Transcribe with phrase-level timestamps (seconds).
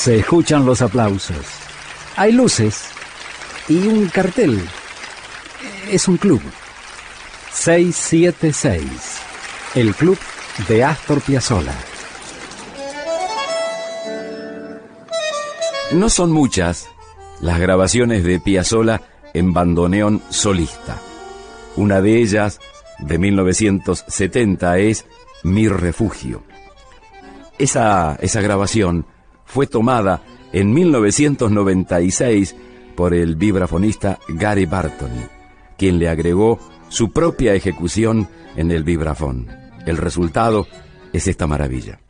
[0.00, 1.44] Se escuchan los aplausos.
[2.16, 2.86] Hay luces
[3.68, 4.58] y un cartel.
[5.90, 6.40] Es un club.
[7.52, 8.82] 676.
[9.74, 10.16] El club
[10.68, 11.74] de Astor Piazzolla.
[15.92, 16.88] No son muchas
[17.42, 19.02] las grabaciones de Piazzolla
[19.34, 20.96] en bandoneón solista.
[21.76, 22.58] Una de ellas,
[23.00, 25.04] de 1970, es
[25.42, 26.42] Mi Refugio.
[27.58, 29.04] Esa, esa grabación
[29.50, 30.22] fue tomada
[30.52, 32.54] en 1996
[32.94, 35.26] por el vibrafonista Gary Bartoli,
[35.76, 36.58] quien le agregó
[36.88, 39.48] su propia ejecución en el vibrafón.
[39.86, 40.66] El resultado
[41.12, 42.00] es esta maravilla.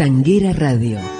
[0.00, 1.19] Tanguera Radio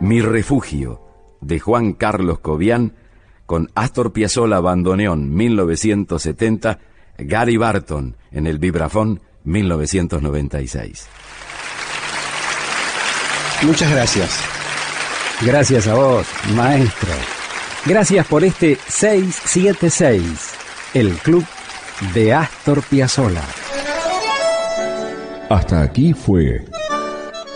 [0.00, 1.00] Mi refugio,
[1.40, 2.94] de Juan Carlos Cobian,
[3.46, 6.78] con Astor Piazzolla Bandoneón 1970,
[7.18, 11.06] Gary Barton en el vibrafón 1996.
[13.62, 14.40] Muchas gracias.
[15.42, 17.12] Gracias a vos, maestro.
[17.86, 20.54] Gracias por este 676,
[20.94, 21.44] el club
[22.14, 23.44] de Astor Piazzolla.
[25.50, 26.64] Hasta aquí fue